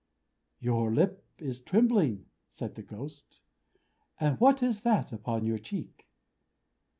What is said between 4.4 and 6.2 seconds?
is that upon your cheek?"